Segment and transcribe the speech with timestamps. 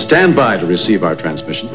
[0.00, 1.68] Stand by to receive our transmission.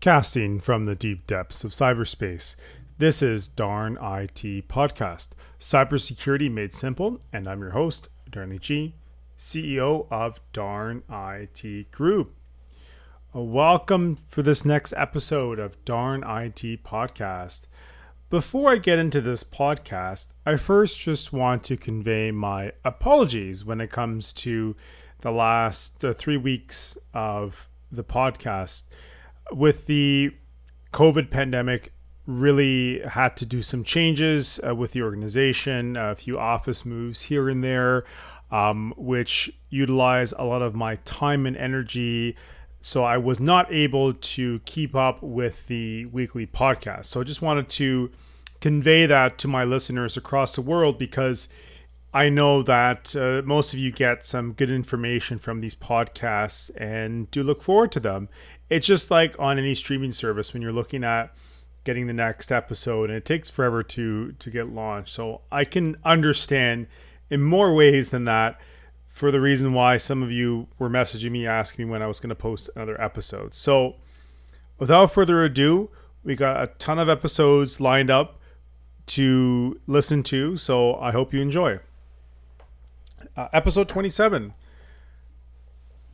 [0.00, 2.56] Casting from the deep depths of cyberspace.
[2.98, 5.28] This is Darn IT Podcast,
[5.60, 8.94] cybersecurity made simple, and I'm your host, Darnley G,
[9.38, 12.34] CEO of Darn IT Group.
[13.38, 17.66] Welcome for this next episode of Darn IT Podcast.
[18.30, 23.82] Before I get into this podcast, I first just want to convey my apologies when
[23.82, 24.74] it comes to
[25.20, 28.84] the last uh, three weeks of the podcast
[29.52, 30.32] with the
[30.94, 31.92] COVID pandemic,
[32.26, 37.50] really had to do some changes uh, with the organization, a few office moves here
[37.50, 38.06] and there,
[38.50, 42.34] um, which utilize a lot of my time and energy.
[42.86, 47.06] So I was not able to keep up with the weekly podcast.
[47.06, 48.12] So I just wanted to
[48.60, 51.48] convey that to my listeners across the world because
[52.14, 57.28] I know that uh, most of you get some good information from these podcasts and
[57.32, 58.28] do look forward to them.
[58.70, 61.34] It's just like on any streaming service when you're looking at
[61.82, 65.10] getting the next episode and it takes forever to to get launched.
[65.10, 66.86] So i can understand
[67.30, 68.60] in more ways than that
[69.16, 72.20] for the reason why some of you were messaging me asking me when i was
[72.20, 73.54] going to post another episode.
[73.54, 73.94] So
[74.78, 75.88] without further ado
[76.22, 78.38] we got a ton of episodes lined up
[79.06, 81.78] to listen to so i hope you enjoy.
[83.34, 84.52] Uh, episode 27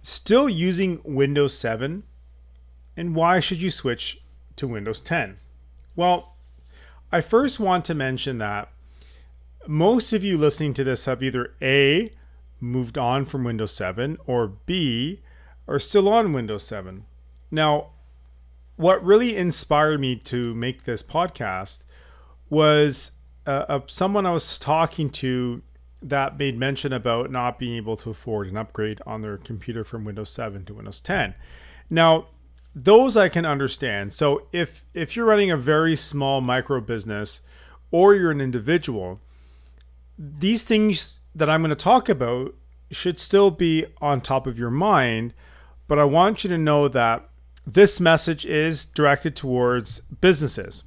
[0.03, 2.05] still using windows 7
[2.97, 4.23] and why should you switch
[4.55, 5.39] to Windows 10?
[5.97, 6.37] Well,
[7.11, 8.69] I first want to mention that
[9.67, 12.13] most of you listening to this have either A,
[12.63, 15.21] moved on from Windows 7, or B,
[15.69, 17.05] are still on Windows 7.
[17.51, 17.91] Now,
[18.77, 21.83] what really inspired me to make this podcast
[22.49, 23.13] was
[23.47, 25.63] uh, uh, someone I was talking to
[26.03, 30.05] that made mention about not being able to afford an upgrade on their computer from
[30.05, 31.35] Windows 7 to Windows 10.
[31.91, 32.27] Now,
[32.75, 34.13] those I can understand.
[34.13, 37.43] So if if you're running a very small micro business
[37.91, 39.21] or you're an individual,
[40.19, 42.55] these things that I'm going to talk about
[42.91, 45.35] should still be on top of your mind,
[45.89, 47.29] but I want you to know that
[47.67, 50.83] this message is directed towards businesses.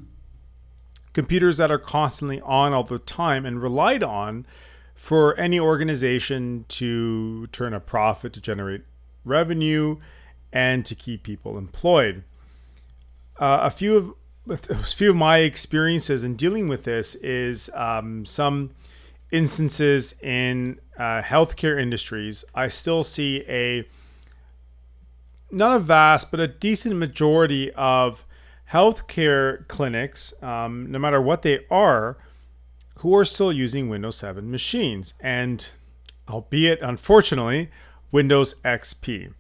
[1.14, 4.46] Computers that are constantly on all the time and relied on
[4.94, 8.82] for any organization to turn a profit, to generate
[9.24, 9.98] revenue,
[10.52, 12.24] and to keep people employed.
[13.40, 14.14] Uh, a few of
[14.48, 18.70] a few of my experiences in dealing with this is um, some
[19.32, 22.46] instances in uh, healthcare industries.
[22.54, 23.88] I still see a
[25.52, 28.26] not a vast, but a decent majority of
[28.72, 32.18] healthcare clinics, um, no matter what they are,
[33.00, 35.68] who are still using Windows 7 machines, and
[36.28, 37.70] albeit unfortunately,
[38.12, 39.34] Windows XP.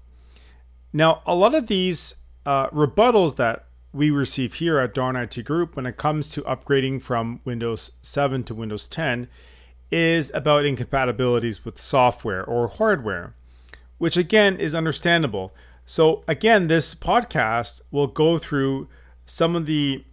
[0.93, 5.75] Now, a lot of these uh, rebuttals that we receive here at Darn IT Group
[5.75, 9.27] when it comes to upgrading from Windows 7 to Windows 10
[9.91, 13.33] is about incompatibilities with software or hardware,
[13.97, 15.53] which again is understandable.
[15.85, 18.87] So, again, this podcast will go through
[19.25, 20.03] some of the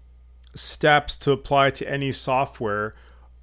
[0.55, 2.95] steps to apply to any software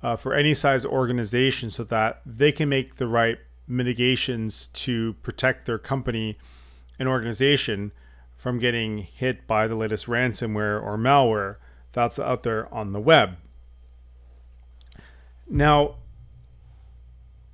[0.03, 3.37] uh, for any size organization so that they can make the right
[3.67, 6.37] mitigations to protect their company
[6.97, 7.91] and organization
[8.35, 11.57] from getting hit by the latest ransomware or malware
[11.91, 13.37] that's out there on the web.
[15.49, 15.95] Now,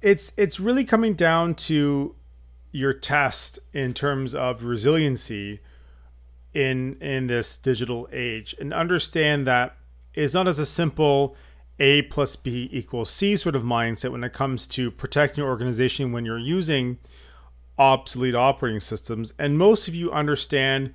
[0.05, 2.13] it's it's really coming down to
[2.71, 5.59] your test in terms of resiliency
[6.53, 9.75] in in this digital age and understand that
[10.13, 11.35] it's not as a simple
[11.79, 16.11] a plus b equals c sort of mindset when it comes to protecting your organization
[16.11, 16.99] when you're using
[17.77, 19.33] obsolete operating systems.
[19.37, 20.93] And most of you understand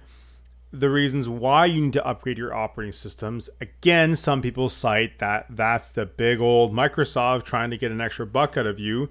[0.72, 3.50] the reasons why you need to upgrade your operating systems.
[3.60, 8.26] Again, some people cite that that's the big old Microsoft trying to get an extra
[8.26, 9.08] buck out of you,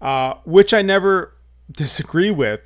[0.00, 1.34] uh, which I never
[1.70, 2.60] disagree with.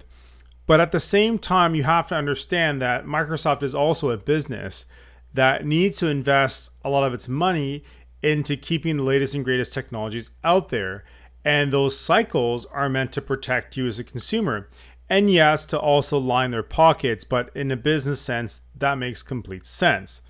[0.66, 4.86] But at the same time, you have to understand that Microsoft is also a business
[5.34, 7.82] that needs to invest a lot of its money
[8.22, 11.04] into keeping the latest and greatest technologies out there.
[11.44, 14.68] And those cycles are meant to protect you as a consumer.
[15.10, 19.66] And yes, to also line their pockets, but in a business sense, that makes complete
[19.66, 20.22] sense.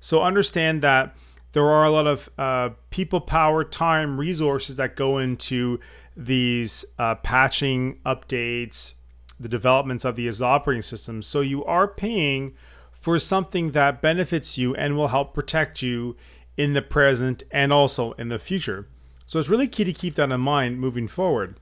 [0.00, 1.16] So understand that
[1.52, 5.80] there are a lot of uh, people power, time, resources that go into
[6.14, 8.92] these uh, patching updates
[9.38, 11.26] the developments of these operating systems.
[11.26, 12.54] So you are paying
[12.92, 16.16] for something that benefits you and will help protect you
[16.56, 18.86] in the present and also in the future.
[19.26, 21.56] So it's really key to keep that in mind moving forward.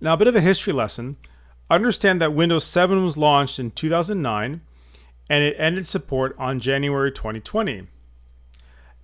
[0.00, 1.16] Now, a bit of a history lesson.
[1.68, 4.60] Understand that Windows 7 was launched in 2009
[5.28, 7.88] and it ended support on January 2020.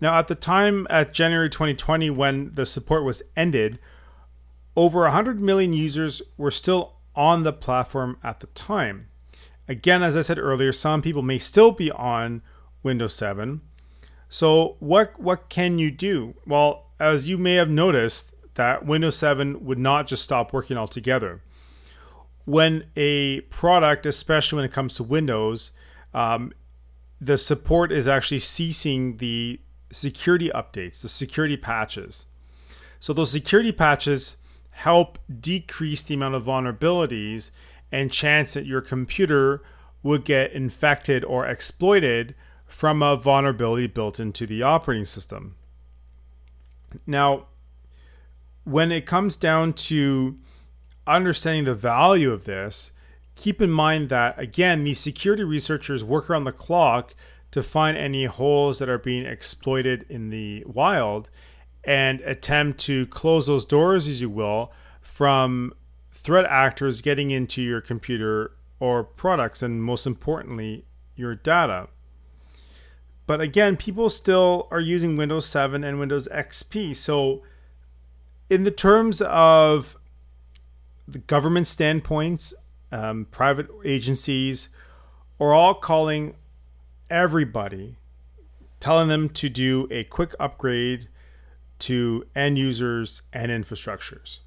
[0.01, 3.79] Now, at the time at January 2020, when the support was ended,
[4.77, 9.09] over 100 million users were still on the platform at the time.
[9.69, 12.43] Again, as I said earlier, some people may still be on
[12.83, 13.61] Windows 7.
[14.29, 16.35] So, what what can you do?
[16.47, 21.43] Well, as you may have noticed, that Windows 7 would not just stop working altogether.
[22.45, 25.73] When a product, especially when it comes to Windows,
[26.13, 26.53] um,
[27.21, 29.61] the support is actually ceasing the
[29.93, 32.27] security updates, the security patches.
[32.99, 34.39] So those security patches
[34.71, 37.51] help decrease the amount of vulnerabilities
[37.93, 39.63] and chance that your computer
[40.03, 42.35] would get infected or exploited
[42.67, 45.55] from a vulnerability built into the operating system.
[47.07, 47.47] Now,
[48.65, 50.39] when it comes down to
[51.07, 52.93] understanding the value of this,
[53.35, 57.15] keep in mind that, again, these security researchers work around the clock
[57.51, 61.29] to find any holes that are being exploited in the wild
[61.85, 65.73] and attempt to close those doors, as you will, from
[66.13, 70.85] threat actors getting into your computer or products, and most importantly,
[71.17, 71.89] your data.
[73.27, 76.95] But again, people still are using Windows 7 and Windows XP.
[76.97, 77.43] So,
[78.51, 79.97] in the terms of
[81.13, 82.55] the government standpoints,
[82.91, 84.69] um, private agencies
[85.41, 86.35] are all calling
[87.11, 87.97] everybody,
[88.81, 91.09] telling them to do a quick upgrade
[91.79, 94.41] to end users and infrastructures.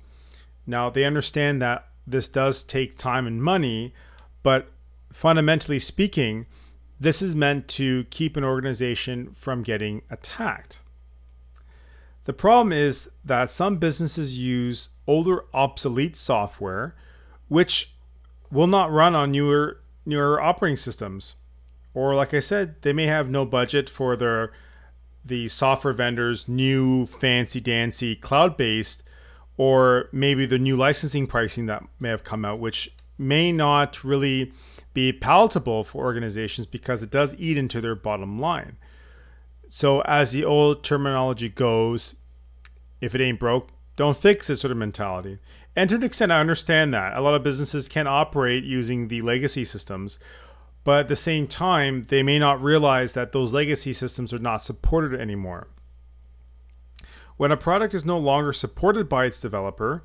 [0.66, 3.94] Now, they understand that this does take time and money,
[4.42, 4.72] but
[5.12, 6.46] fundamentally speaking,
[7.00, 10.80] this is meant to keep an organization from getting attacked.
[12.26, 16.96] The problem is that some businesses use older, obsolete software,
[17.48, 17.96] which
[18.52, 21.36] will not run on newer newer operating systems.
[21.94, 24.52] Or like I said, they may have no budget for their
[25.24, 29.02] the software vendors new fancy dancy cloud-based
[29.58, 34.52] or maybe the new licensing pricing that may have come out which may not really
[34.94, 38.78] be palatable for organizations because it does eat into their bottom line.
[39.68, 42.16] So, as the old terminology goes,
[43.02, 45.40] if it ain't broke, don't fix it sort of mentality.
[45.76, 47.18] And to an extent, I understand that.
[47.18, 50.20] A lot of businesses can operate using the legacy systems,
[50.84, 54.64] but at the same time, they may not realize that those legacy systems are not
[54.64, 55.68] supported anymore.
[57.38, 60.04] When a product is no longer supported by its developer,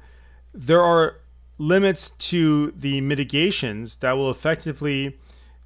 [0.53, 1.19] there are
[1.59, 5.19] limits to the mitigations that will effectively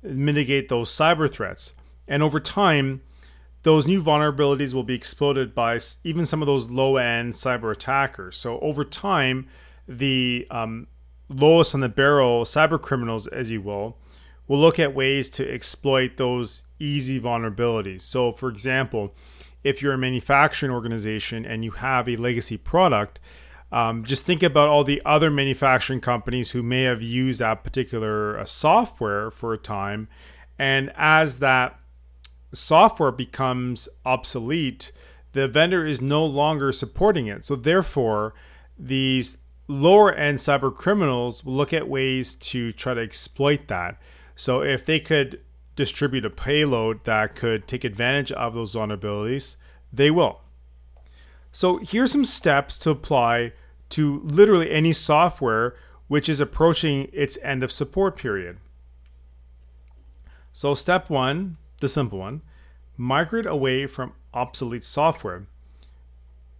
[0.03, 1.73] mitigate those cyber threats.
[2.07, 3.01] And over time,
[3.65, 8.37] those new vulnerabilities will be exploited by even some of those low end cyber attackers.
[8.37, 9.49] So over time,
[9.89, 10.87] the um,
[11.29, 13.97] lowest on the barrel cyber criminals, as you will,
[14.47, 18.03] will look at ways to exploit those easy vulnerabilities.
[18.03, 19.15] So, for example,
[19.63, 23.19] if you're a manufacturing organization and you have a legacy product,
[23.73, 28.39] um, just think about all the other manufacturing companies who may have used that particular
[28.39, 30.07] uh, software for a time.
[30.59, 31.81] And as that
[32.55, 34.93] software becomes obsolete,
[35.33, 37.45] the vendor is no longer supporting it.
[37.45, 38.35] So, therefore,
[38.79, 44.01] these lower end cyber criminals look at ways to try to exploit that.
[44.37, 45.41] So, if they could
[45.77, 49.57] distribute a payload that could take advantage of those vulnerabilities,
[49.93, 50.41] they will.
[51.53, 53.53] So, here's some steps to apply
[53.91, 55.77] to literally any software
[56.09, 58.59] which is approaching its end of support period.
[60.53, 62.43] So, step one, the simple one,
[62.97, 65.47] migrate away from obsolete software.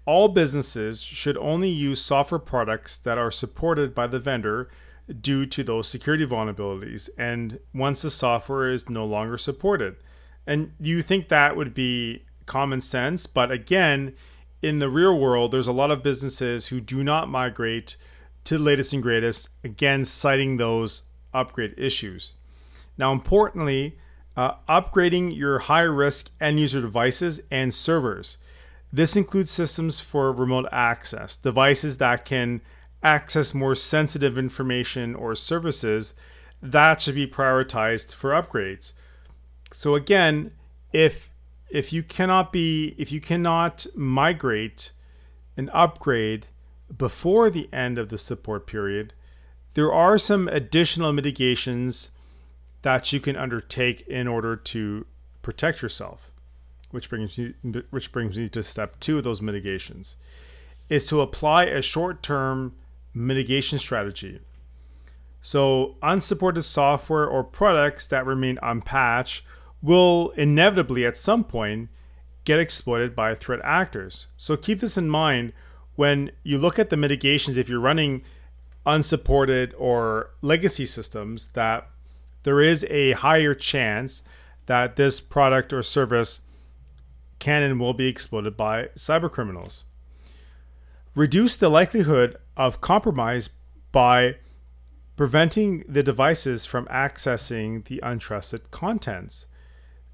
[0.07, 4.71] All businesses should only use software products that are supported by the vendor
[5.21, 9.97] due to those security vulnerabilities, and once the software is no longer supported.
[10.47, 14.15] And you think that would be common sense, but again,
[14.63, 17.97] in the real world, there's a lot of businesses who do not migrate
[18.45, 22.35] to the latest and greatest, again, citing those upgrade issues.
[22.97, 23.99] Now, importantly,
[24.37, 28.39] uh, upgrading your high risk end user devices and servers.
[28.93, 32.61] This includes systems for remote access, devices that can
[33.03, 36.15] access more sensitive information or services
[36.63, 38.95] that should be prioritized for upgrades.
[39.73, 40.53] So again,
[40.93, 41.31] if
[41.69, 44.93] if you cannot be if you cannot migrate
[45.57, 46.47] and upgrade
[46.97, 49.13] before the end of the support period,
[49.75, 52.11] there are some additional mitigations
[52.85, 55.07] that you can undertake in order to
[55.41, 56.31] protect yourself,
[56.91, 57.55] which brings me,
[57.89, 60.17] which brings me to step two of those mitigations,
[60.91, 62.75] is to apply a short-term
[63.15, 64.39] mitigation strategy.
[65.41, 69.45] So unsupported software or products that remain unpatched
[69.81, 71.89] will inevitably at some point
[72.45, 74.27] get exploited by threat actors.
[74.37, 75.55] So keep this in mind
[75.97, 78.25] when you look at the mitigations if you're running
[78.85, 81.89] unsupported or legacy systems that
[82.45, 84.23] there is a higher chance
[84.67, 86.41] that this product or service
[87.39, 89.83] can and will be exploited by cybercriminals.
[91.15, 93.51] Reduce the likelihood of compromise
[93.93, 94.37] by
[95.17, 99.47] preventing the devices from accessing the untrusted contents.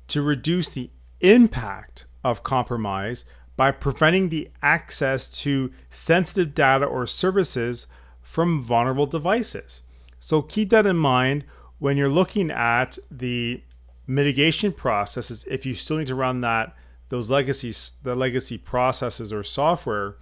[0.09, 3.25] To reduce the impact of compromise
[3.57, 7.87] by preventing the access to sensitive data or services
[8.21, 9.83] from vulnerable devices.
[10.19, 11.45] So keep that in mind
[11.81, 13.61] when you're looking at the
[14.07, 16.75] mitigation processes if you still need to run that
[17.09, 20.15] those legacies the legacy processes or software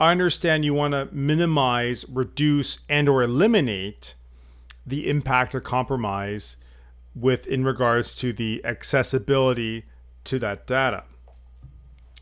[0.00, 4.14] i understand you want to minimize reduce and or eliminate
[4.86, 6.56] the impact or compromise
[7.14, 9.84] with in regards to the accessibility
[10.24, 11.04] to that data.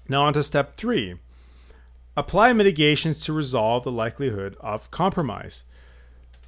[0.09, 1.17] Now on to step three.
[2.17, 5.65] Apply mitigations to resolve the likelihood of compromise.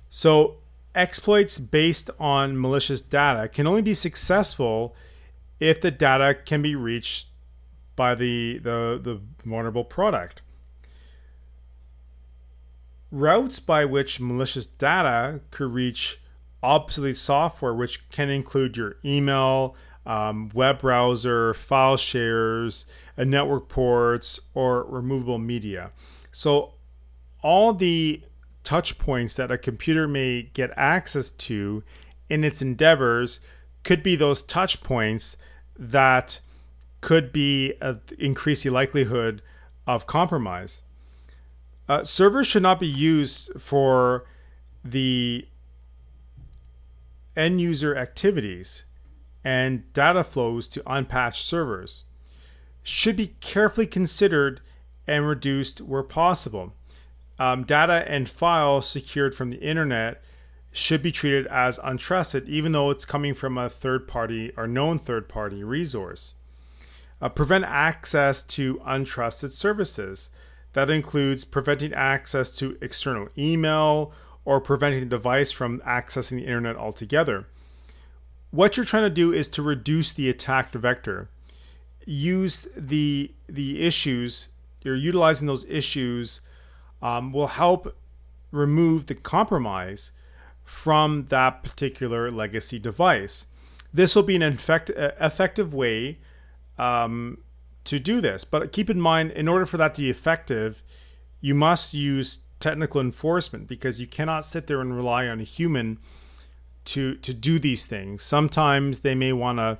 [0.08, 0.56] So
[0.94, 4.94] exploits based on malicious data can only be successful
[5.58, 7.28] if the data can be reached
[7.96, 10.42] by the, the, the vulnerable product.
[13.12, 16.18] Routes by which malicious data could reach
[16.62, 19.74] obsolete software, which can include your email,
[20.06, 22.86] um, web browser, file shares,
[23.18, 25.90] network ports, or removable media.
[26.32, 26.74] So,
[27.42, 28.22] all the
[28.64, 31.82] touch points that a computer may get access to
[32.28, 33.40] in its endeavors
[33.82, 35.36] could be those touch points
[35.78, 36.40] that
[37.00, 39.42] could be uh, increase the likelihood
[39.86, 40.82] of compromise.
[41.88, 44.24] Uh, servers should not be used for
[44.84, 45.46] the
[47.36, 48.84] end user activities
[49.44, 52.04] and data flows to unpatched servers
[52.82, 54.60] should be carefully considered
[55.06, 56.74] and reduced where possible
[57.40, 60.22] um, data and files secured from the internet
[60.72, 64.98] should be treated as untrusted, even though it's coming from a third party or known
[64.98, 66.34] third party resource.
[67.22, 70.28] Uh, prevent access to untrusted services.
[70.74, 74.12] That includes preventing access to external email
[74.44, 77.46] or preventing the device from accessing the internet altogether.
[78.50, 81.30] What you're trying to do is to reduce the attack vector.
[82.04, 84.48] Use the the issues,
[84.82, 86.42] you're utilizing those issues
[87.02, 87.96] um, will help
[88.50, 90.12] remove the compromise
[90.64, 93.46] from that particular legacy device.
[93.92, 96.18] This will be an effect, uh, effective way
[96.78, 97.38] um,
[97.84, 98.44] to do this.
[98.44, 100.82] But keep in mind, in order for that to be effective,
[101.40, 105.98] you must use technical enforcement because you cannot sit there and rely on a human
[106.84, 108.22] to to do these things.
[108.22, 109.78] Sometimes they may want to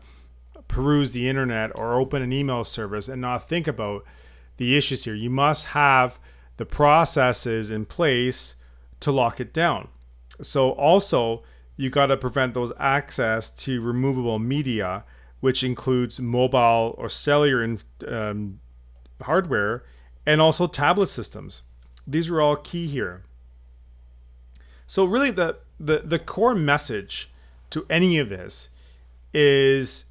[0.69, 4.05] peruse the internet or open an email service and not think about
[4.57, 5.15] the issues here.
[5.15, 6.19] You must have
[6.61, 8.55] the processes in place
[9.00, 9.88] to lock it down.
[10.43, 11.43] So also
[11.79, 15.05] you got to prevent those access to removable media,
[15.40, 18.61] which includes mobile or cellular um,
[19.23, 19.85] hardware
[20.26, 21.62] and also tablet systems.
[22.07, 23.23] These are all key here.
[24.87, 27.31] So really the the, the core message
[27.71, 28.69] to any of this
[29.33, 30.05] is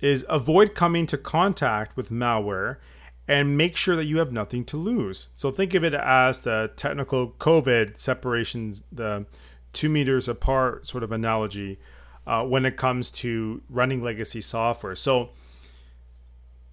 [0.00, 2.78] is avoid coming to contact with malware
[3.26, 5.28] and make sure that you have nothing to lose.
[5.34, 9.24] So think of it as the technical COVID separations, the
[9.72, 11.78] two meters apart sort of analogy
[12.26, 14.94] uh, when it comes to running legacy software.
[14.94, 15.30] So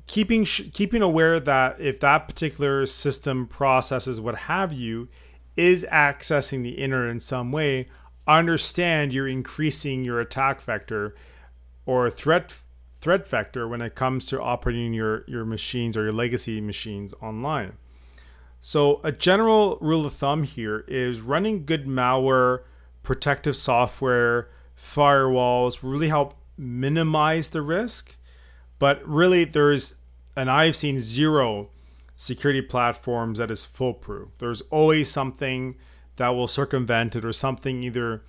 [0.08, 5.08] keeping keeping aware that if that particular system processes what have you
[5.55, 7.88] is accessing the internet in some way,
[8.27, 11.15] understand you're increasing your attack vector
[11.86, 12.53] or threat
[13.01, 17.74] threat vector when it comes to operating your, your machines or your legacy machines online.
[18.62, 22.60] So, a general rule of thumb here is running good malware,
[23.01, 28.15] protective software, firewalls really help minimize the risk.
[28.77, 29.96] But really, there's,
[30.36, 31.70] and I've seen zero
[32.15, 34.29] security platforms that is foolproof.
[34.38, 35.75] There's always something
[36.17, 38.22] that will circumvent it or something either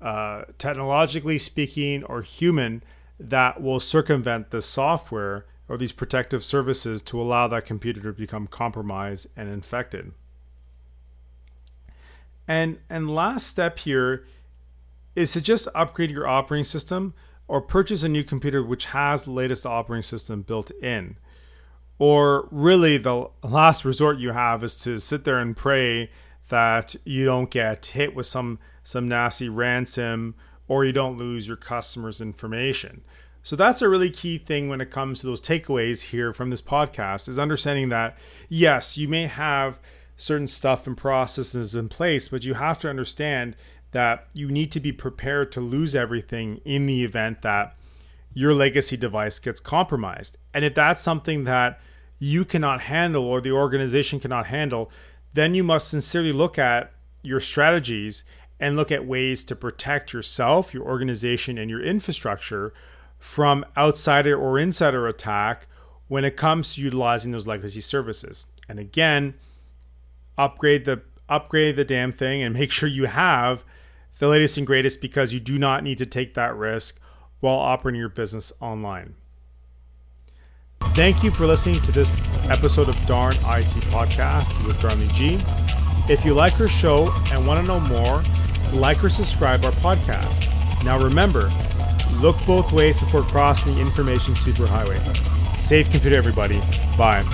[0.00, 2.82] uh, technologically speaking or human
[3.20, 8.46] that will circumvent the software or these protective services to allow that computer to become
[8.46, 10.12] compromised and infected.
[12.48, 14.24] And and last step here
[15.14, 17.14] is to just upgrade your operating system
[17.46, 21.16] or purchase a new computer which has the latest operating system built in.
[21.98, 26.10] Or really the last resort you have is to sit there and pray
[26.48, 30.34] that you don't get hit with some some nasty ransom
[30.70, 33.02] or you don't lose your customers' information.
[33.42, 36.62] So that's a really key thing when it comes to those takeaways here from this
[36.62, 38.16] podcast is understanding that
[38.48, 39.80] yes, you may have
[40.16, 43.56] certain stuff and processes in place, but you have to understand
[43.90, 47.74] that you need to be prepared to lose everything in the event that
[48.32, 50.36] your legacy device gets compromised.
[50.54, 51.80] And if that's something that
[52.20, 54.92] you cannot handle or the organization cannot handle,
[55.34, 58.22] then you must sincerely look at your strategies
[58.60, 62.72] and look at ways to protect yourself, your organization, and your infrastructure
[63.18, 65.66] from outsider or insider attack
[66.08, 68.46] when it comes to utilizing those legacy services.
[68.68, 69.34] And again,
[70.36, 73.64] upgrade the upgrade the damn thing and make sure you have
[74.18, 77.00] the latest and greatest because you do not need to take that risk
[77.40, 79.14] while operating your business online.
[80.94, 82.12] Thank you for listening to this
[82.50, 85.38] episode of Darn IT Podcast with Darnley G.
[86.08, 88.22] If you like her show and want to know more,
[88.72, 90.46] like or subscribe our podcast.
[90.84, 91.50] Now remember,
[92.12, 95.00] look both ways before crossing the information superhighway.
[95.60, 96.60] Safe computer, everybody.
[96.96, 97.24] Bye.